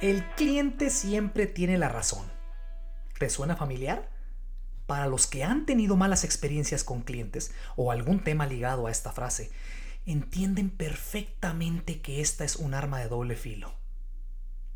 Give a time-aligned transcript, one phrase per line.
[0.00, 2.26] El cliente siempre tiene la razón.
[3.18, 4.10] ¿Te suena familiar?
[4.86, 9.12] Para los que han tenido malas experiencias con clientes o algún tema ligado a esta
[9.12, 9.52] frase,
[10.04, 13.72] entienden perfectamente que esta es un arma de doble filo,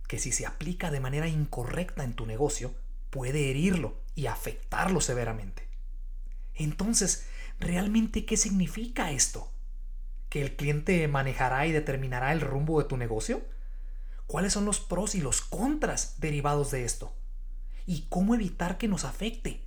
[0.06, 2.74] que si se aplica de manera incorrecta en tu negocio,
[3.10, 5.68] puede herirlo y afectarlo severamente.
[6.54, 7.26] Entonces,
[7.58, 9.52] ¿realmente qué significa esto?
[10.30, 13.42] ¿Que el cliente manejará y determinará el rumbo de tu negocio?
[14.28, 17.16] ¿Cuáles son los pros y los contras derivados de esto?
[17.86, 19.64] ¿Y cómo evitar que nos afecte?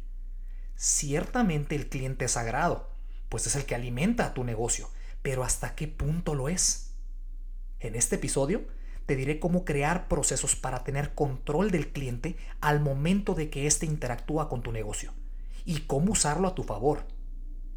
[0.76, 2.92] Ciertamente el cliente es sagrado,
[3.28, 4.88] pues es el que alimenta a tu negocio,
[5.24, 6.94] pero ¿hasta qué punto lo es?
[7.80, 8.68] En este episodio
[9.08, 13.88] te diré cómo crear procesos para tener control del cliente al momento de que éste
[13.88, 15.12] interactúa con tu negocio
[15.66, 17.08] y cómo usarlo a tu favor.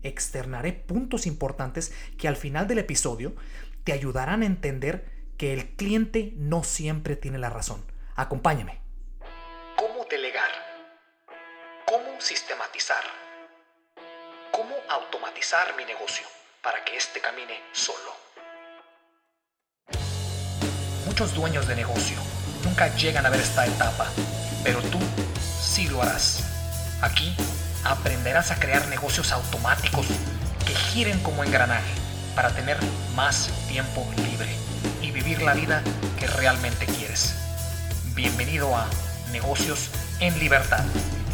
[0.02, 3.34] Externaré puntos importantes que al final del episodio
[3.84, 7.84] te ayudarán a entender que el cliente no siempre tiene la razón.
[8.16, 8.80] Acompáñame.
[9.76, 10.50] ¿Cómo delegar?
[11.86, 13.02] ¿Cómo sistematizar?
[14.52, 16.26] ¿Cómo automatizar mi negocio
[16.62, 18.12] para que éste camine solo?
[21.06, 22.16] Muchos dueños de negocio
[22.64, 24.06] nunca llegan a ver esta etapa,
[24.62, 24.98] pero tú
[25.40, 26.44] sí lo harás.
[27.02, 27.34] Aquí
[27.84, 30.06] aprenderás a crear negocios automáticos
[30.66, 31.92] que giren como engranaje
[32.34, 32.78] para tener
[33.14, 34.56] más tiempo libre
[35.04, 35.82] y vivir la vida
[36.18, 37.34] que realmente quieres.
[38.14, 38.88] Bienvenido a
[39.32, 40.82] Negocios en Libertad,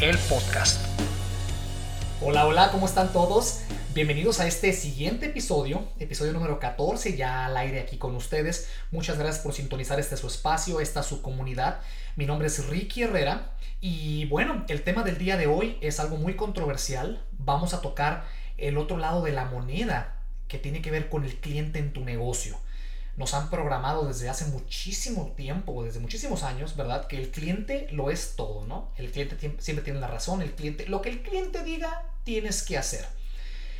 [0.01, 0.81] el podcast.
[2.21, 3.61] Hola, hola, ¿cómo están todos?
[3.93, 8.69] Bienvenidos a este siguiente episodio, episodio número 14, ya al aire aquí con ustedes.
[8.91, 11.79] Muchas gracias por sintonizar este su espacio, esta su comunidad.
[12.17, 16.17] Mi nombre es Ricky Herrera y bueno, el tema del día de hoy es algo
[16.17, 17.23] muy controversial.
[17.37, 18.25] Vamos a tocar
[18.57, 20.17] el otro lado de la moneda
[20.49, 22.57] que tiene que ver con el cliente en tu negocio
[23.17, 27.07] nos han programado desde hace muchísimo tiempo, desde muchísimos años, ¿verdad?
[27.07, 28.91] Que el cliente lo es todo, ¿no?
[28.97, 32.77] El cliente siempre tiene la razón, el cliente, lo que el cliente diga, tienes que
[32.77, 33.05] hacer.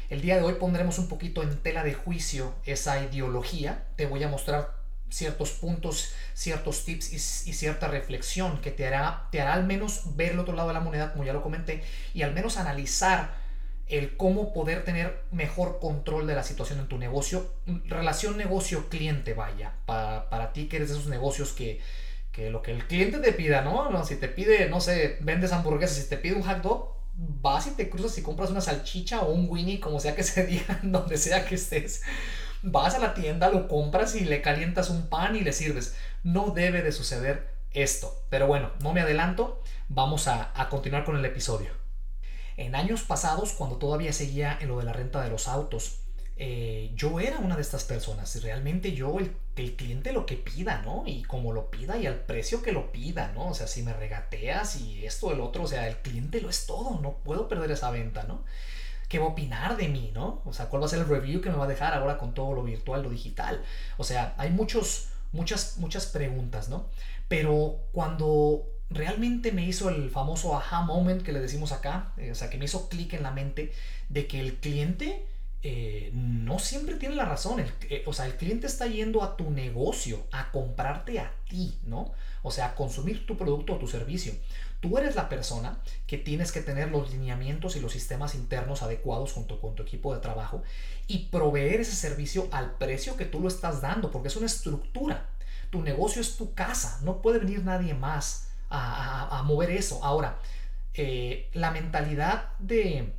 [0.10, 3.86] El día de hoy pondremos un poquito en tela de juicio esa ideología.
[3.96, 4.76] Te voy a mostrar
[5.10, 10.16] ciertos puntos, ciertos tips y, y, cierta reflexión que te hará, te hará al menos
[10.16, 13.41] ver el otro lado de la moneda, como ya lo comenté, y al menos analizar
[13.92, 17.54] el cómo poder tener mejor control de la situación en tu negocio.
[17.86, 21.82] Relación negocio-cliente, vaya, para, para, ti que eres de esos negocios que,
[22.32, 24.04] que, lo que el cliente te pida, ¿no?
[24.06, 27.72] Si te pide, no sé, vendes hamburguesas, si te pide un hot dog, vas y
[27.72, 31.18] te cruzas y compras una salchicha o un winnie, como sea que se diga, donde
[31.18, 32.02] sea que estés.
[32.64, 35.96] Vas a la tienda, lo compras y le calientas un pan y le sirves.
[36.24, 38.24] No debe de suceder esto.
[38.30, 41.81] Pero bueno, no me adelanto, vamos a, a continuar con el episodio.
[42.62, 46.02] En años pasados, cuando todavía seguía en lo de la renta de los autos,
[46.38, 48.40] eh, yo era una de estas personas.
[48.44, 51.02] Realmente yo, el, el, cliente lo que pida, ¿no?
[51.08, 53.48] Y como lo pida y al precio que lo pida, ¿no?
[53.48, 56.68] O sea, si me regateas y esto, el otro, o sea, el cliente lo es
[56.68, 58.44] todo, no puedo perder esa venta, ¿no?
[59.10, 60.44] ¿Qué va a opinar de mí, ¿no?
[60.46, 62.36] O sea, ¿cuál va a ser el review que me va a dejar ahora con
[62.36, 63.64] todo lo virtual, lo digital?
[63.98, 66.86] O sea, hay muchos, muchas, muchas preguntas, ¿no?
[67.28, 72.36] Pero cuando realmente me hizo el famoso aha moment que le decimos acá, eh, o
[72.36, 73.72] sea, que me hizo clic en la mente
[74.10, 75.26] de que el cliente
[75.64, 79.50] eh, no siempre tiene la razón, eh, o sea, el cliente está yendo a tu
[79.50, 82.12] negocio a comprarte a ti, ¿no?
[82.44, 84.34] O sea, a consumir tu producto o tu servicio.
[84.80, 85.78] Tú eres la persona
[86.08, 90.14] que tienes que tener los lineamientos y los sistemas internos adecuados junto con tu equipo
[90.14, 90.64] de trabajo
[91.08, 95.30] y proveer ese servicio al precio que tú lo estás dando, porque es una estructura.
[95.70, 100.04] Tu negocio es tu casa, no puede venir nadie más a, mover eso.
[100.04, 100.40] Ahora,
[100.94, 103.14] eh, la mentalidad de,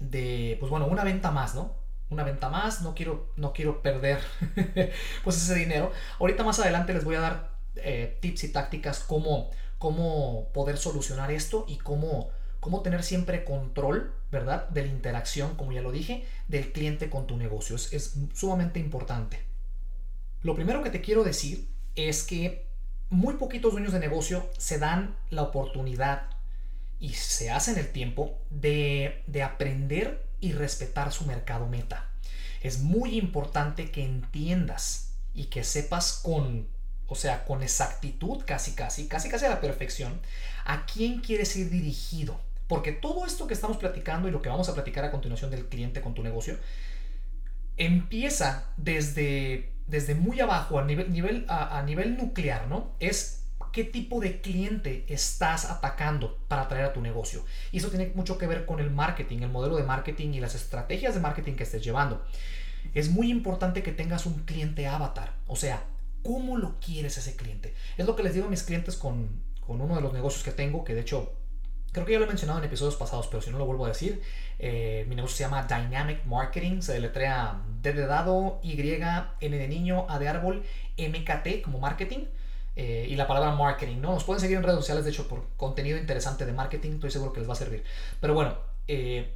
[0.00, 1.74] de, pues bueno, una venta más, ¿no?
[2.10, 4.20] Una venta más, no quiero, no quiero perder
[5.24, 5.92] pues ese dinero.
[6.20, 11.30] Ahorita más adelante les voy a dar eh, tips y tácticas cómo, cómo poder solucionar
[11.30, 14.68] esto y cómo, cómo tener siempre control, ¿verdad?
[14.68, 17.76] De la interacción, como ya lo dije, del cliente con tu negocio.
[17.76, 19.44] Es, es sumamente importante.
[20.42, 22.66] Lo primero que te quiero decir es que
[23.10, 26.22] muy poquitos dueños de negocio se dan la oportunidad
[26.98, 32.10] y se hacen el tiempo de, aprender y respetar su mercado meta.
[32.62, 36.66] Es muy importante que entiendas y que sepas con,
[37.06, 40.20] o sea, con exactitud, casi, casi, casi, casi a la perfección,
[40.64, 42.40] a quién quieres ir dirigido.
[42.66, 45.66] Porque todo esto que estamos platicando y lo que vamos a platicar a continuación del
[45.66, 46.58] cliente con tu negocio,
[47.76, 52.90] empieza desde desde muy abajo, a nivel, nivel, a, nivel nuclear, ¿no?
[52.98, 57.44] Es qué tipo de cliente estás atacando para atraer a tu negocio.
[57.70, 60.56] Y eso tiene mucho que ver con el marketing, el modelo de marketing y las
[60.56, 62.24] estrategias de marketing que estés llevando.
[62.94, 65.84] Es muy importante que tengas un cliente avatar, o sea,
[66.26, 67.72] ¿Cómo lo quieres ese cliente?
[67.96, 69.28] Es lo que les digo a mis clientes con,
[69.64, 71.32] con uno de los negocios que tengo, que de hecho
[71.96, 73.88] Creo que ya lo he mencionado en episodios pasados, pero si no lo vuelvo a
[73.88, 74.20] decir,
[74.58, 79.66] eh, mi negocio se llama Dynamic Marketing, se deletrea D de dado, Y, N de
[79.66, 80.62] niño, A de árbol,
[80.98, 82.26] MKT como marketing.
[82.76, 84.12] Eh, y la palabra marketing, ¿no?
[84.12, 87.32] Nos pueden seguir en redes sociales, de hecho, por contenido interesante de marketing, estoy seguro
[87.32, 87.82] que les va a servir.
[88.20, 88.58] Pero bueno,
[88.88, 89.32] eh,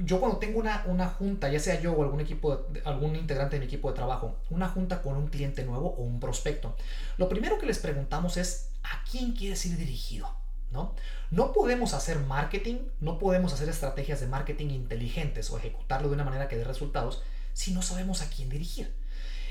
[0.00, 3.60] yo cuando tengo una, una, junta, ya sea yo o algún equipo, algún integrante de
[3.60, 6.74] mi equipo de trabajo, una junta con un cliente nuevo o un prospecto,
[7.16, 10.28] lo primero que les preguntamos es, ¿a quién quieres ir dirigido?
[10.74, 11.52] ¿No?
[11.52, 16.48] podemos hacer marketing, no podemos hacer estrategias de marketing inteligentes o ejecutarlo de una manera
[16.48, 17.22] que dé resultados
[17.52, 18.94] si no sabemos a quién dirigir.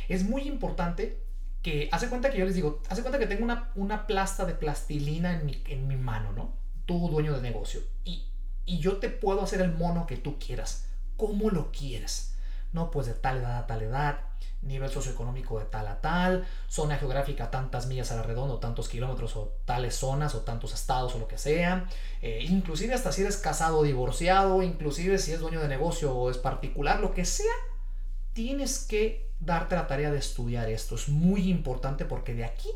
[0.09, 1.23] Es muy importante
[1.61, 4.53] que, hace cuenta que yo les digo, hace cuenta que tengo una, una plasta de
[4.53, 6.53] plastilina en mi, en mi mano, ¿no?
[6.85, 8.25] Tú, dueño de negocio, y,
[8.65, 10.85] y yo te puedo hacer el mono que tú quieras,
[11.15, 12.32] como lo quieres,
[12.73, 12.91] ¿no?
[12.91, 14.19] Pues de tal edad a tal edad,
[14.61, 18.89] nivel socioeconómico de tal a tal, zona geográfica tantas millas a la redonda o tantos
[18.89, 21.87] kilómetros o tales zonas o tantos estados o lo que sea,
[22.21, 26.29] eh, inclusive hasta si eres casado o divorciado, inclusive si es dueño de negocio o
[26.29, 27.53] es particular, lo que sea,
[28.33, 30.95] tienes que darte la tarea de estudiar esto.
[30.95, 32.69] Es muy importante porque de aquí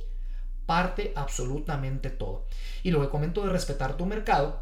[0.66, 2.46] parte absolutamente todo.
[2.84, 4.62] Y lo que comento de respetar tu mercado,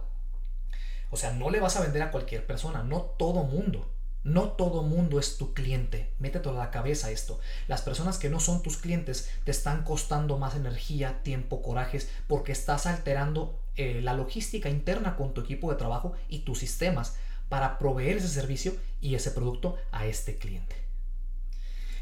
[1.11, 3.89] o sea, no le vas a vender a cualquier persona, no todo mundo.
[4.25, 6.11] No todo mundo es tu cliente.
[6.17, 7.39] Métete a la cabeza esto.
[7.67, 12.51] Las personas que no son tus clientes te están costando más energía, tiempo, corajes, porque
[12.51, 17.17] estás alterando eh, la logística interna con tu equipo de trabajo y tus sistemas
[17.49, 20.75] para proveer ese servicio y ese producto a este cliente.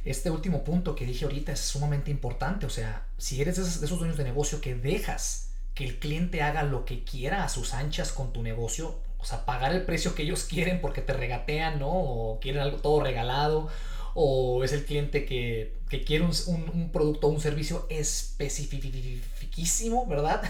[0.06, 2.66] Este último punto que dije ahorita es sumamente importante.
[2.66, 6.64] O sea, si eres de esos dueños de negocio que dejas que el cliente haga
[6.64, 10.24] lo que quiera a sus anchas con tu negocio, o sea, pagar el precio que
[10.24, 11.90] ellos quieren porque te regatean, ¿no?
[11.90, 13.70] O quieren algo todo regalado,
[14.14, 16.34] o es el cliente que, quiere un,
[16.74, 20.42] un, producto o un servicio especificísimo, ¿verdad?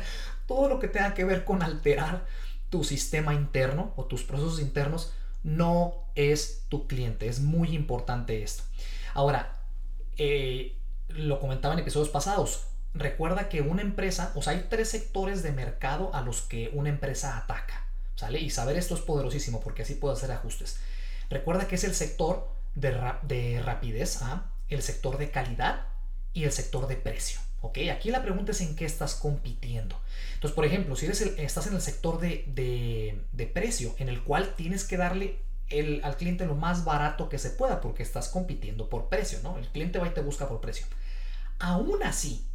[0.46, 2.24] todo lo que tenga que ver con alterar
[2.70, 5.12] tu sistema interno o tus procesos internos
[5.42, 7.28] no es tu cliente.
[7.28, 8.62] Es muy importante esto.
[9.12, 9.58] Ahora,
[10.16, 12.64] eh, lo comentaba en episodios pasados.
[12.94, 16.88] Recuerda que una empresa, o sea, hay tres sectores de mercado a los que una
[16.88, 17.91] empresa ataca.
[18.30, 20.78] Y saber esto es poderosísimo porque así puedo hacer ajustes.
[21.30, 24.50] Recuerda que es el sector de, de rapidez, ¿ah?
[24.68, 25.86] el sector de calidad
[26.32, 27.40] y el sector de precio.
[27.62, 27.78] ¿ok?
[27.92, 29.98] Aquí la pregunta es en qué estás compitiendo.
[30.34, 32.44] Entonces, por ejemplo, si estás en el sector de,
[33.32, 35.38] de, precio, en el cual tienes que darle
[36.02, 39.56] al cliente lo más barato que se pueda, porque estás compitiendo por precio, ¿no?
[39.56, 40.86] El cliente va y te busca por precio.
[41.58, 42.46] Aún así,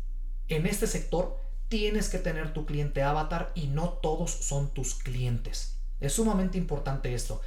[0.49, 5.77] en este sector tienes que tener tu cliente avatar y no todos son tus clientes.
[5.99, 7.41] Es sumamente importante esto.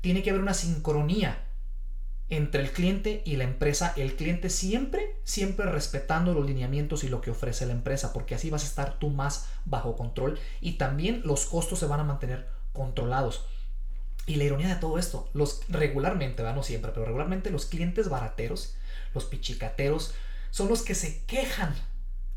[0.00, 1.42] Tiene que haber una sincronía
[2.28, 3.92] entre el cliente y la empresa.
[3.96, 8.50] El cliente siempre, siempre respetando los lineamientos y lo que ofrece la empresa, porque así
[8.50, 12.48] vas a estar tú más bajo control y también los costos se van a mantener
[12.72, 13.46] controlados.
[14.26, 18.74] Y la ironía de todo esto, los regularmente, no siempre, pero regularmente los clientes barateros,
[19.14, 20.14] los pichicateros,
[20.50, 21.74] son los que se quejan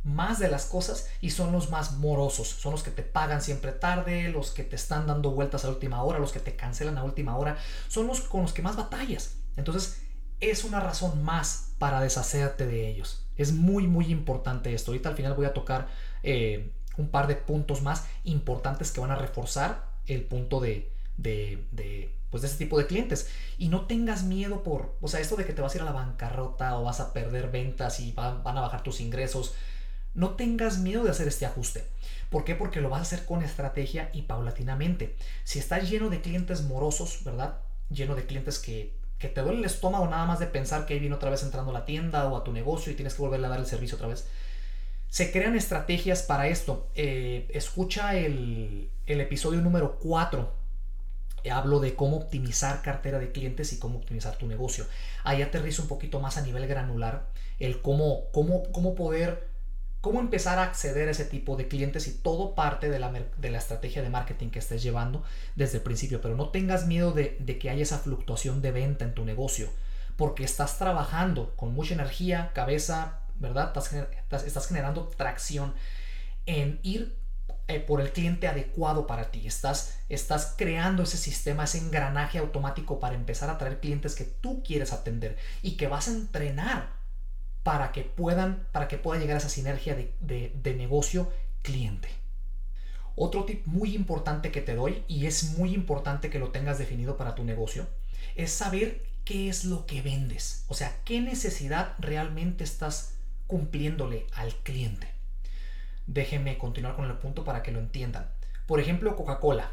[0.04, 3.72] más de las cosas y son los más morosos, son los que te pagan siempre
[3.72, 7.04] tarde, los que te están dando vueltas a última hora, los que te cancelan a
[7.04, 7.58] última hora,
[7.88, 9.36] son los con los que más batallas.
[9.58, 10.02] Entonces,
[10.40, 13.26] es una razón más para deshacerte de ellos.
[13.36, 14.92] Es muy, muy importante esto.
[14.92, 15.88] Ahorita al final voy a tocar
[16.24, 21.68] eh, un par de puntos más importantes que van a reforzar el punto de, de,
[21.72, 23.30] de, pues de ese tipo de clientes.
[23.58, 25.86] Y no tengas miedo por, o sea, esto de que te vas a ir a
[25.86, 29.56] la bancarrota o vas a perder ventas y van a bajar tus ingresos.
[30.18, 31.86] No tengas miedo de hacer este ajuste.
[32.32, 32.56] ¿Por qué?
[32.56, 35.16] Porque lo vas a hacer con estrategia y paulatinamente.
[35.44, 37.60] Si estás lleno de clientes morosos, ¿verdad?
[37.92, 41.14] Lleno de clientes que, te duele el estómago nada más de pensar que ahí viene
[41.14, 43.52] otra vez entrando a la tienda o a tu negocio y tienes que volverle a
[43.52, 44.26] dar el servicio otra vez.
[45.08, 46.90] Se crean estrategias para esto.
[46.96, 50.58] Eh, escucha el, el episodio número 4
[51.52, 54.86] hablo de cómo optimizar cartera de clientes y cómo optimizar tu negocio.
[55.24, 57.28] Ahí aterrizo un poquito más a nivel granular
[57.60, 59.48] el cómo, cómo, cómo poder
[60.02, 63.52] cómo empezar a acceder a ese tipo de clientes y todo parte de la, de
[63.52, 65.24] la estrategia de marketing que estés llevando
[65.56, 66.22] desde el principio.
[66.22, 69.70] Pero no tengas miedo de, que haya esa fluctuación de venta en tu negocio,
[70.16, 73.74] porque estás trabajando con mucha energía, cabeza, ¿verdad?
[73.76, 75.74] Estás, estás generando tracción
[76.46, 77.18] en ir
[77.70, 79.46] eh, por el cliente adecuado para ti.
[79.46, 84.64] Estás, estás creando ese sistema, ese engranaje automático para empezar a traer clientes que tú
[84.64, 86.97] quieres atender y que vas a entrenar
[87.68, 91.30] para que puedan, para que pueda llegar a esa sinergia de, negocio
[91.64, 92.08] cliente.
[93.18, 97.18] Otro tip muy importante que te doy, y es muy importante que lo tengas definido
[97.18, 97.86] para tu negocio,
[98.38, 100.64] es saber qué es lo que vendes.
[100.70, 103.16] O sea, qué necesidad realmente estás
[103.48, 105.10] cumpliéndole al cliente.
[106.06, 108.32] Déjenme continuar con el punto para que lo entiendan.
[108.66, 109.72] Por ejemplo, Coca-Cola.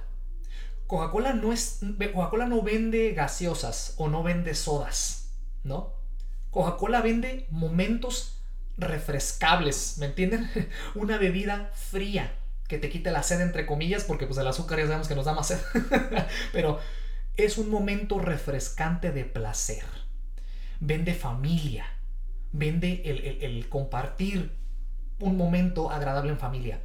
[0.88, 1.78] Coca-Cola no es
[2.12, 5.30] Coca-Cola no vende gaseosas o no vende sodas,
[5.62, 5.93] ¿no?
[6.54, 8.38] Coca-Cola vende momentos
[8.76, 10.48] refrescables, ¿me entienden?
[10.94, 12.32] Una bebida fría
[12.68, 15.24] que te quite la sed entre comillas, porque pues el azúcar ya sabemos que nos
[15.24, 15.58] da más sed.
[16.52, 16.78] Pero
[17.36, 19.82] es un momento refrescante de placer.
[20.78, 21.86] Vende familia,
[22.52, 24.56] vende el, compartir
[25.18, 26.84] un momento agradable en familia.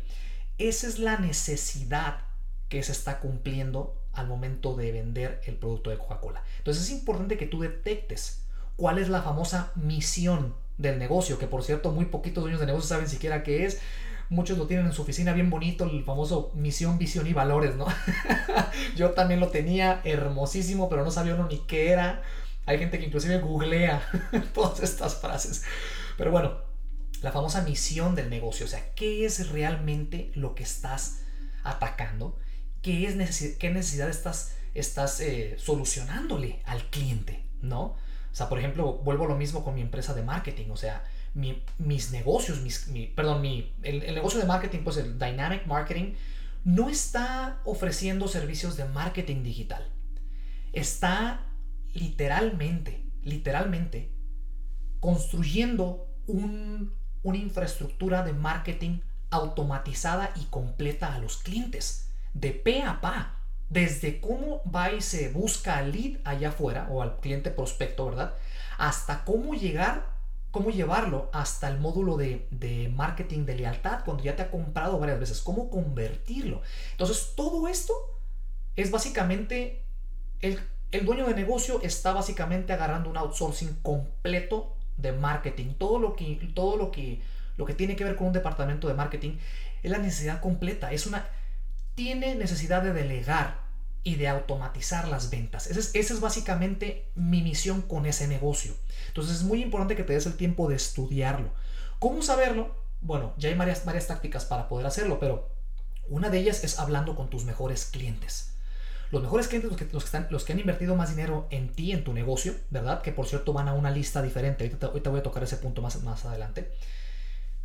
[0.57, 2.21] Esa es la necesidad
[2.69, 6.41] que se está cumpliendo al momento de vender el producto de Coca-Cola.
[6.57, 8.48] Entonces es importante que tú detectes
[8.79, 12.87] cuál es la famosa misión del negocio, que por cierto muy poquitos dueños de negocio
[12.87, 13.81] saben siquiera qué es.
[14.29, 17.87] Muchos lo tienen en su oficina bien bonito, el famoso misión, visión y valores, ¿no?
[18.95, 22.21] Yo también lo tenía hermosísimo, pero no sabía uno ni qué era.
[22.65, 24.01] Hay gente que inclusive googlea
[24.53, 25.63] todas estas frases.
[26.17, 26.61] Pero bueno,
[27.21, 31.23] la famosa misión del negocio, o sea, ¿qué es realmente lo que estás
[31.63, 32.39] atacando?
[32.81, 37.43] ¿Qué, es qué necesidad estás, estás eh, solucionándole al cliente?
[37.61, 37.97] ¿No?
[38.39, 41.03] Sea, por ejemplo, vuelvo a lo mismo con mi empresa de marketing, o sea,
[41.33, 46.13] mis negocios, mis, perdón, mi, el, el negocio de marketing, pues el Dynamic Marketing,
[46.63, 49.91] no está ofreciendo servicios de marketing digital.
[50.71, 51.47] Está
[51.93, 54.09] literalmente, literalmente,
[55.01, 63.38] construyendo una infraestructura de marketing automatizada y completa a los clientes, de pe a pa,
[63.69, 68.33] desde cómo va y se busca al lead allá afuera o al cliente prospecto, ¿verdad?
[68.77, 70.05] Hasta cómo llegar,
[70.51, 74.97] cómo llevarlo hasta el módulo de, de marketing de lealtad cuando ya te ha comprado
[74.99, 76.61] varias veces, cómo convertirlo.
[76.91, 77.93] Entonces, todo esto
[78.75, 79.83] es básicamente
[80.41, 80.59] el
[80.91, 85.73] el dueño de negocio está básicamente agarrando un outsourcing completo de marketing.
[85.77, 87.21] Todo lo que, todo lo que,
[87.57, 89.37] lo que tiene que ver con un departamento de marketing
[89.83, 90.91] es la necesidad completa.
[90.91, 91.27] Es una,
[91.99, 93.59] tiene necesidad de delegar
[94.03, 95.67] y de automatizar las ventas.
[95.67, 98.73] Esa es, básicamente mi misión con ese negocio.
[99.07, 101.49] Entonces es muy importante que te des el tiempo de estudiarlo.
[101.99, 102.73] ¿Cómo saberlo?
[103.01, 105.49] Bueno, ya hay varias, tácticas para poder hacerlo, pero
[106.07, 108.53] una de ellas es hablando con tus mejores clientes.
[109.11, 111.67] Los mejores clientes, los que, los que, están, los que han invertido más dinero en
[111.67, 113.01] ti, en tu negocio, ¿verdad?
[113.01, 114.63] Que por cierto van a una lista diferente.
[114.81, 116.71] Ahorita, voy a tocar ese punto más, más adelante.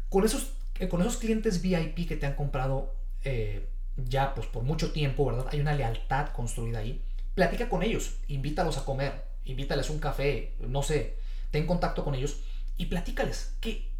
[0.09, 4.63] Con esos, eh, con esos clientes VIP que te han comprado eh, ya pues por
[4.63, 5.47] mucho tiempo, ¿verdad?
[5.51, 7.03] Hay una lealtad construida ahí.
[7.35, 11.17] Platica con ellos, invítalos a comer, invítales un café, no sé,
[11.51, 12.41] ten contacto con ellos
[12.77, 13.55] y platícales.
[13.61, 13.91] ¿Qué,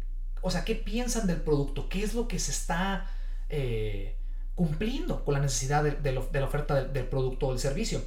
[0.41, 1.89] o sea, ¿qué piensan del producto?
[1.89, 3.09] ¿Qué es lo que se está...
[3.49, 4.17] Eh,
[4.55, 8.01] cumpliendo con la necesidad de, la oferta del, producto o del servicio.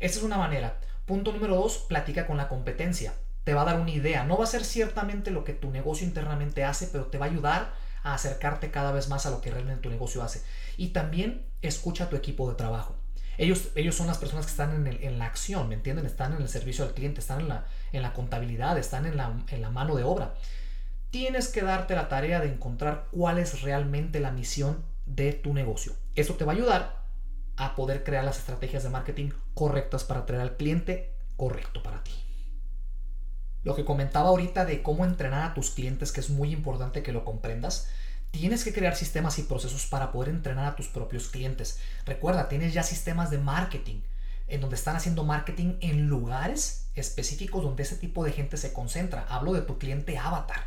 [0.00, 0.78] Esta es una manera.
[1.06, 3.14] Punto número dos, platica con la competencia.
[3.44, 4.24] Te va a dar una idea.
[4.24, 7.30] No va a ser ciertamente lo que tu negocio internamente hace, pero te va a
[7.30, 7.72] ayudar
[8.02, 10.42] a acercarte cada vez más a lo que realmente tu negocio hace.
[10.76, 12.96] Y también escucha a tu equipo de trabajo.
[13.38, 16.04] Ellos, ellos son las personas que están en, la acción, ¿me entienden?
[16.04, 19.32] Están en el servicio al cliente, están en la, en la contabilidad, están en la,
[19.48, 20.34] en la mano de obra.
[21.10, 25.94] Tienes que darte la tarea de encontrar cuál es realmente la misión de tu negocio.
[26.14, 27.02] Eso te va a ayudar
[27.56, 32.12] a poder crear las estrategias de marketing correctas para atraer al cliente correcto para ti.
[33.64, 37.12] Lo que comentaba ahorita de cómo entrenar a tus clientes, que es muy importante que
[37.12, 37.88] lo comprendas,
[38.30, 41.78] tienes que crear sistemas y procesos para poder entrenar a tus propios clientes.
[42.04, 44.00] Recuerda, tienes ya sistemas de marketing
[44.48, 49.26] en donde están haciendo marketing en lugares específicos donde ese tipo de gente se concentra.
[49.28, 50.66] Hablo de tu cliente avatar.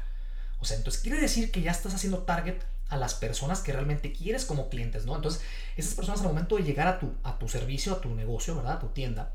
[0.60, 2.56] O sea, entonces quiere decir que ya estás haciendo target
[2.90, 5.16] a las personas que realmente quieres como clientes, ¿no?
[5.16, 5.42] Entonces,
[5.76, 8.74] esas personas al momento de llegar a tu, a tu servicio, a tu negocio, ¿verdad?
[8.74, 9.34] A tu tienda,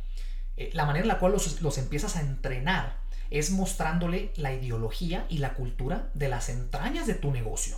[0.57, 3.00] eh, la manera en la cual los, los empiezas a entrenar
[3.31, 7.77] es mostrándole la ideología y la cultura de las entrañas de tu negocio.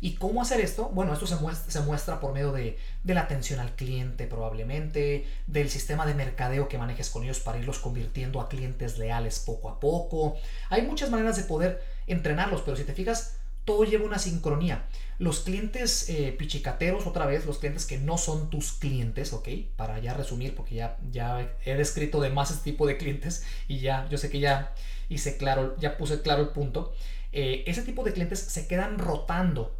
[0.00, 0.90] ¿Y cómo hacer esto?
[0.92, 6.04] Bueno, esto se muestra, por medio de, de, la atención al cliente probablemente, del sistema
[6.04, 10.36] de mercadeo que manejes con ellos para irlos convirtiendo a clientes leales poco a poco.
[10.68, 14.86] Hay muchas maneras de poder entrenarlos, pero si te fijas, todo lleva una sincronía.
[15.18, 19.48] Los clientes eh, pichicateros, otra vez, los clientes que no son tus clientes, ¿ok?
[19.76, 23.78] Para ya resumir, porque ya, ya he descrito de más este tipo de clientes y
[23.78, 24.74] ya, yo sé que ya
[25.08, 26.92] hice claro, ya puse claro el punto.
[27.32, 29.78] Eh, ese tipo de clientes se quedan rotando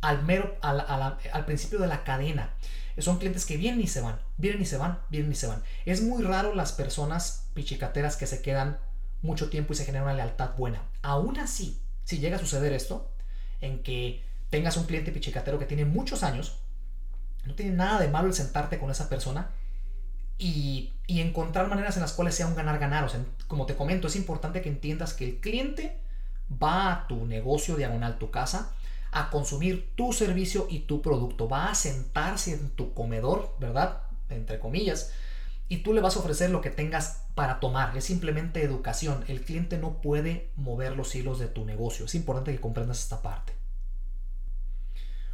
[0.00, 2.54] al, mero, al, al principio de la cadena.
[2.98, 5.62] Son clientes que vienen y se van, vienen y se van, vienen y se van.
[5.86, 8.78] Es muy raro las personas pichicateras que se quedan
[9.22, 10.82] mucho tiempo y se genera una lealtad buena.
[11.02, 11.79] Aún así,
[12.10, 13.08] si llega a suceder esto,
[13.60, 16.58] en que tengas un cliente pichicatero que tiene muchos años,
[17.44, 19.50] no tiene nada de malo el sentarte con esa persona
[20.36, 23.04] y, encontrar maneras en las cuales sea un ganar-ganar.
[23.04, 25.98] O sea, como te comento, es importante que entiendas que el cliente
[26.50, 28.72] va a tu negocio diagonal, tu casa,
[29.12, 31.48] a consumir tu servicio y tu producto.
[31.48, 34.02] Va a sentarse en tu comedor, ¿verdad?
[34.30, 35.12] Entre comillas.
[35.70, 37.96] Y tú le vas a ofrecer lo que tengas para tomar.
[37.96, 39.24] Es simplemente educación.
[39.26, 42.04] El cliente no puede mover los hilos de tu negocio.
[42.04, 43.54] Es importante que comprendas esta parte.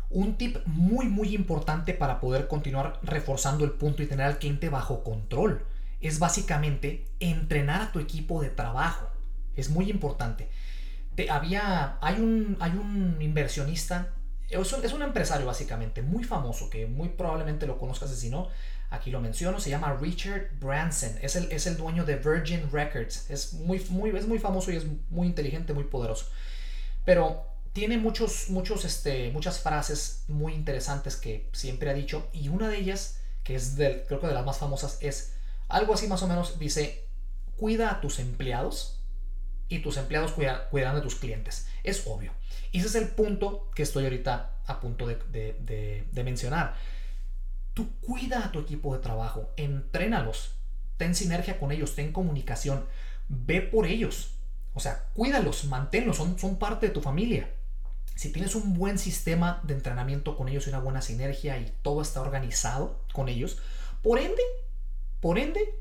[0.09, 4.69] Un tip muy muy importante para poder continuar reforzando el punto y tener al cliente
[4.69, 5.65] bajo control
[6.01, 9.09] es básicamente entrenar a tu equipo de trabajo.
[9.57, 10.49] Es muy importante
[11.31, 14.11] había, hay un, hay un inversionista,
[14.49, 18.49] es un, es un, empresario básicamente, muy famoso, que muy probablemente lo conozcas si no,
[18.91, 23.31] aquí lo menciono, se llama Richard Branson, es el, es el dueño de Virgin Records,
[23.31, 26.27] es muy, muy, es muy famoso y es muy inteligente, muy poderoso.
[27.05, 32.69] Pero tiene muchos, muchos, este, muchas frases muy interesantes que siempre ha dicho y una
[32.69, 35.35] de ellas, que es del, creo que de las más famosas, es
[35.69, 37.07] algo así más o menos, dice,
[37.57, 39.01] cuida a tus empleados
[39.69, 41.67] y tus empleados cuidarán de tus clientes.
[41.83, 42.33] Es obvio.
[42.73, 46.77] Y ese es el punto que estoy ahorita a punto de, mencionar.
[47.77, 50.53] Tú cuida a tu equipo de trabajo, entrénalos,
[50.97, 52.87] ten sinergia con ellos, ten comunicación,
[53.29, 54.31] ve por ellos.
[54.73, 57.51] O sea, cuídalos, manténlos, son, son parte de tu familia.
[58.15, 62.01] Si tienes un buen sistema de entrenamiento con ellos y una buena sinergia y todo
[62.01, 63.59] está organizado con ellos,
[64.03, 64.41] por ende,
[65.21, 65.79] por ende,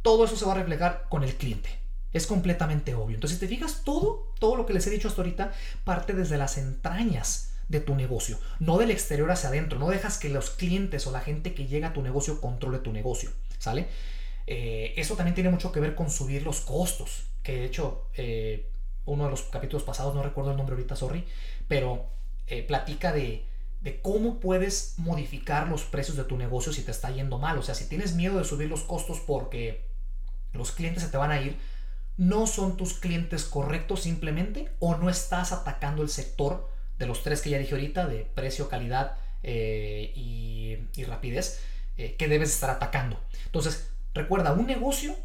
[0.00, 1.68] todo eso se va a reflejar con el cliente.
[2.14, 3.16] Es completamente obvio.
[3.16, 5.52] Entonces, si te fijas, todo, todo lo que les he dicho hasta ahorita
[5.84, 9.78] parte desde las entrañas de tu negocio, no del exterior hacia adentro.
[9.78, 12.92] No dejas que los clientes o la gente que llega a tu negocio controle tu
[12.92, 13.86] negocio, ¿sale?
[14.48, 18.68] Eh, eso también tiene mucho que ver con subir los costos, que de hecho, eh,
[19.06, 21.24] uno de los capítulos pasados, no recuerdo el nombre ahorita, sorry,
[21.68, 22.06] pero
[22.48, 23.46] eh, platica de,
[23.82, 27.56] de cómo puedes modificar los precios de tu negocio si te está yendo mal.
[27.56, 29.84] O sea, si tienes miedo de subir los costos porque
[30.52, 31.56] los clientes se te van a ir,
[32.16, 36.68] no son tus clientes correctos simplemente o no estás atacando el sector
[37.00, 41.60] de los tres que ya dije ahorita, de precio, calidad eh, y, rapidez,
[41.96, 43.18] eh, que debes estar atacando.
[43.46, 45.16] Entonces, recuerda, un negocio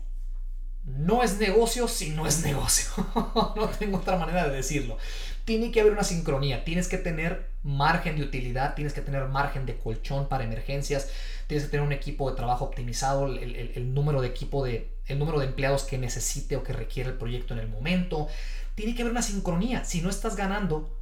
[0.86, 2.88] no es negocio si no es negocio.
[3.56, 4.98] no tengo otra manera de decirlo.
[5.44, 9.66] Tiene que haber una sincronía, tienes que tener margen de utilidad, tienes que tener margen
[9.66, 11.10] de colchón para emergencias,
[11.48, 15.40] tienes que tener un equipo de trabajo optimizado, el, número de equipo de, el número
[15.40, 18.28] de empleados que necesite o que requiere el proyecto en el momento.
[18.76, 19.84] Tiene que haber una sincronía.
[19.84, 20.95] Si no estás ganando,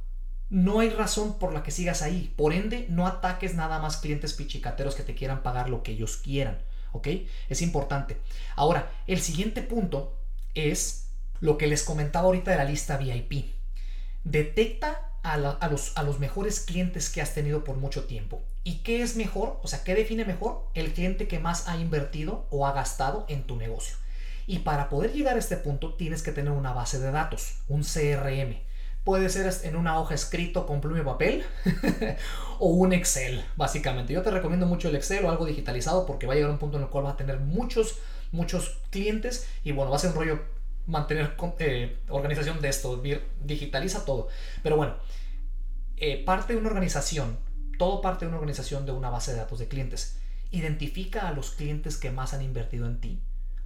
[0.50, 2.32] no hay razón por la que sigas ahí.
[2.36, 6.16] Por ende, no ataques nada más clientes pichicateros que te quieran pagar lo que ellos
[6.16, 6.58] quieran.
[6.92, 7.08] ¿Ok?
[7.48, 8.18] Es importante.
[8.54, 10.18] Ahora, el siguiente punto
[10.54, 11.08] es
[11.40, 13.52] lo que les comentaba ahorita de la lista VIP.
[14.22, 18.42] Detecta a, los, a los mejores clientes que has tenido por mucho tiempo.
[18.62, 19.58] ¿Y qué es mejor?
[19.62, 20.68] O sea, ¿qué define mejor?
[20.74, 23.96] El cliente que más ha invertido o ha gastado en tu negocio.
[24.46, 27.82] Y para poder llegar a este punto tienes que tener una base de datos, un
[27.82, 28.56] CRM.
[29.04, 31.44] Puede ser en una hoja escrito con pluma y papel
[32.58, 34.14] o un Excel, básicamente.
[34.14, 36.78] Yo te recomiendo mucho el Excel o algo digitalizado porque va a llegar un punto
[36.78, 37.98] en el cual va a tener muchos,
[38.32, 40.40] muchos clientes y bueno, va a ser un rollo
[40.86, 43.02] mantener eh, organización de esto,
[43.42, 44.28] digitaliza todo.
[44.62, 44.94] Pero bueno,
[45.96, 47.38] eh, parte de una organización,
[47.78, 50.18] todo parte de una organización de una base de datos de clientes.
[50.50, 53.20] Identifica a los clientes que más han invertido en ti.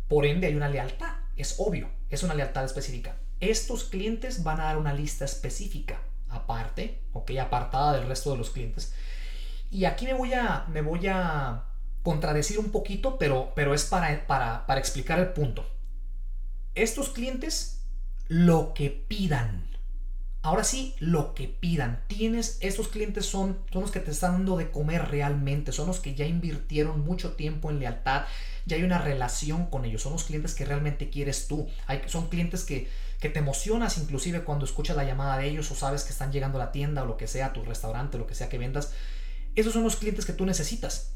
[0.08, 3.16] Por ende hay una lealtad, es obvio, es una lealtad específica.
[3.40, 8.50] Estos clientes van a dar una lista específica, aparte, ok, apartada del resto de los
[8.50, 8.92] clientes.
[9.70, 11.64] Y aquí me voy a, me voy a
[12.02, 15.64] contradecir un poquito, pero, pero es para, para, para explicar el punto
[16.82, 17.80] estos clientes
[18.28, 19.66] lo que pidan.
[20.42, 22.04] Ahora sí, lo que pidan.
[22.06, 25.98] Tienes, estos clientes son, son los que te están dando de comer realmente, son los
[25.98, 28.24] que ya invirtieron mucho tiempo en lealtad,
[28.64, 31.68] ya hay una relación con ellos, son los clientes que realmente quieres tú.
[31.86, 32.88] Hay, son clientes que,
[33.20, 36.60] que te emocionas inclusive cuando escuchas la llamada de ellos o sabes que están llegando
[36.60, 38.92] a la tienda o lo que sea, tu restaurante, lo que sea que vendas.
[39.56, 41.14] Esos son los clientes que tú necesitas.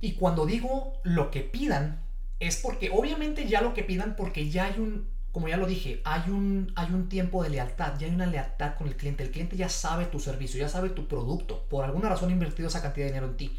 [0.00, 2.02] Y cuando digo lo que pidan,
[2.40, 6.00] es porque obviamente ya lo que pidan, porque ya hay un, como ya lo dije,
[6.04, 9.22] hay un, hay un tiempo de lealtad, ya hay una lealtad con el cliente.
[9.22, 11.66] El cliente ya sabe tu servicio, ya sabe tu producto.
[11.68, 13.56] Por alguna razón ha invertido esa cantidad de dinero en ti.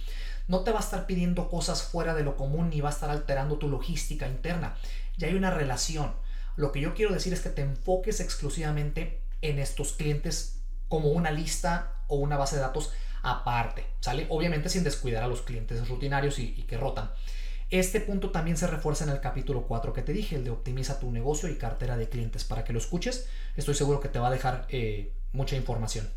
[0.48, 3.10] No te va a estar pidiendo cosas fuera de lo común ni va a estar
[3.10, 4.76] alterando tu logística interna.
[5.18, 6.12] Ya hay una relación.
[6.56, 11.32] Lo que yo quiero decir es que te enfoques exclusivamente en estos clientes como una
[11.32, 12.92] lista o una base de datos
[13.24, 14.26] aparte, ¿sale?
[14.30, 17.12] Obviamente sin descuidar a los clientes rutinarios y, que rotan.
[17.70, 21.00] Este punto también se refuerza en el capítulo 4 que te dije, el de optimiza
[21.00, 22.44] tu negocio y cartera de clientes.
[22.44, 26.10] Para que lo escuches, estoy seguro que te va a dejar eh, mucha información.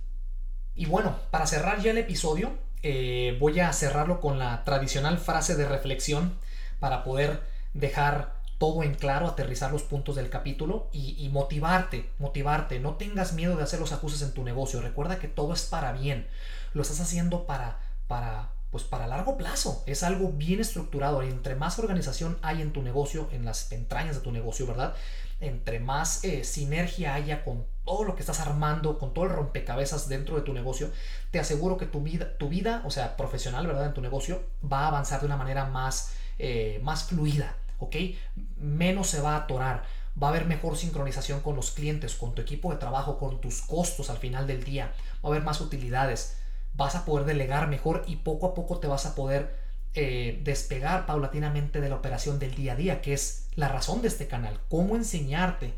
[0.74, 5.54] Y bueno, para cerrar ya el episodio, eh, voy a cerrarlo con la tradicional frase
[5.54, 6.36] de reflexión
[6.80, 7.40] para poder
[7.72, 8.33] dejar
[8.64, 12.80] todo en claro, aterrizar los puntos del capítulo y, motivarte, motivarte.
[12.80, 14.80] No tengas miedo de hacer los ajustes en tu negocio.
[14.80, 16.26] Recuerda que todo es para bien.
[16.72, 19.82] Lo estás haciendo para, para, pues para largo plazo.
[19.84, 21.20] Es algo bien estructurado.
[21.20, 24.94] Entre más organización hay en tu negocio, en las entrañas de tu negocio, ¿verdad?
[25.40, 30.08] Entre más eh, sinergia haya con todo lo que estás armando, con todo el rompecabezas
[30.08, 30.90] dentro de tu negocio,
[31.30, 33.88] te aseguro que tu vida, tu vida o sea, profesional, ¿verdad?
[33.88, 37.96] En tu negocio, va a avanzar de una manera más, eh, más fluida ¿ok?
[38.56, 39.84] Menos se va a atorar,
[40.20, 43.62] va a haber mejor sincronización con los clientes, con tu equipo de trabajo, con tus
[43.62, 44.92] costos al final del día,
[45.24, 46.36] va a haber más utilidades,
[46.74, 49.54] vas a poder delegar mejor y poco a poco te vas a poder
[49.94, 54.08] eh, despegar paulatinamente de la operación del día a día, que es la razón de
[54.08, 55.74] este canal, cómo enseñarte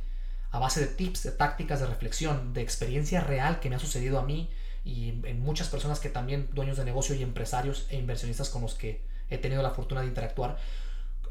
[0.51, 4.19] a base de tips, de tácticas de reflexión, de experiencia real que me ha sucedido
[4.19, 4.49] a mí
[4.87, 8.75] y en muchas personas que también dueños de negocio y empresarios e inversionistas con los
[8.75, 10.57] que he tenido la fortuna de interactuar,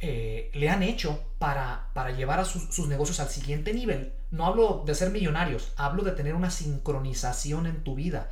[0.01, 4.13] eh, le han hecho para, para llevar a sus, negocios al siguiente nivel.
[4.31, 8.29] No hablo de ser millonarios, hablo de tener una sincronización en tu vida,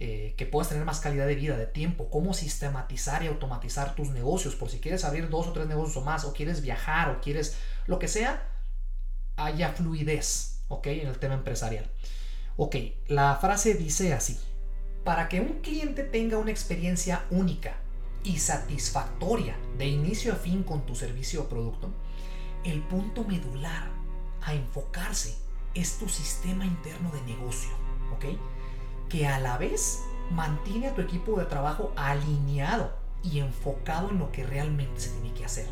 [0.00, 4.10] eh, que puedas tener más calidad de vida, de tiempo, cómo sistematizar y automatizar tus
[4.10, 7.20] negocios, por si quieres abrir dos o tres negocios o más, o quieres viajar, o
[7.20, 8.48] quieres lo que sea,
[9.36, 10.86] haya fluidez, ¿ok?
[10.88, 11.90] En el tema empresarial.
[12.56, 12.76] Ok,
[13.08, 14.38] la frase dice así,
[15.04, 17.76] para que un cliente tenga una experiencia única,
[18.24, 21.90] y satisfactoria de inicio a fin con tu servicio o producto,
[22.64, 23.90] el punto medular
[24.42, 25.36] a enfocarse
[25.74, 27.70] es tu sistema interno de negocio,
[28.14, 28.38] ¿ok?
[29.08, 34.32] Que a la vez mantiene a tu equipo de trabajo alineado y enfocado en lo
[34.32, 35.68] que realmente se tiene que hacer.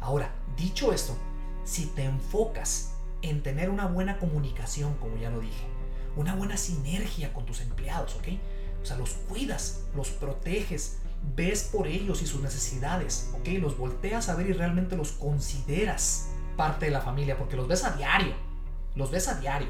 [0.00, 1.16] Ahora, dicho esto,
[1.64, 5.66] si te enfocas en tener una buena comunicación, como ya lo dije,
[6.16, 8.28] una buena sinergia con tus empleados, ¿ok?
[8.82, 10.98] O sea, los cuidas, los proteges,
[11.34, 13.48] ves por ellos y sus necesidades, ¿ok?
[13.60, 17.84] Los volteas a ver y realmente los consideras parte de la familia, porque los ves
[17.84, 18.34] a diario,
[18.94, 19.68] los ves a diario.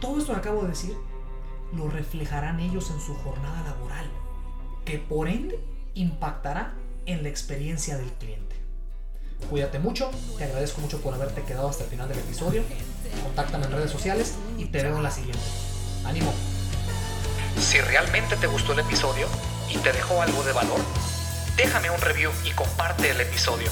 [0.00, 0.96] Todo esto que acabo de decir
[1.76, 4.06] lo reflejarán ellos en su jornada laboral,
[4.84, 5.58] que por ende
[5.94, 6.74] impactará
[7.06, 8.56] en la experiencia del cliente.
[9.50, 12.62] Cuídate mucho, te agradezco mucho por haberte quedado hasta el final del episodio.
[13.22, 15.42] Contáctame en redes sociales y te veo en la siguiente.
[16.04, 16.32] ¡Ánimo!
[17.58, 19.26] Si realmente te gustó el episodio,
[19.72, 20.80] y te dejó algo de valor,
[21.56, 23.70] déjame un review y comparte el episodio.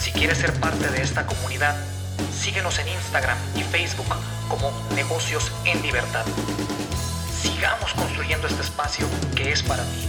[0.00, 1.76] Si quieres ser parte de esta comunidad,
[2.32, 4.06] síguenos en Instagram y Facebook
[4.48, 6.24] como Negocios en Libertad.
[7.42, 10.08] Sigamos construyendo este espacio que es para ti.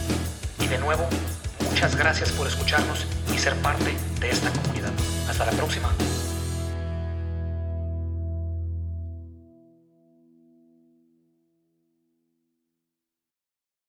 [0.60, 1.08] Y de nuevo,
[1.70, 4.92] muchas gracias por escucharnos y ser parte de esta comunidad.
[5.30, 5.90] Hasta la próxima.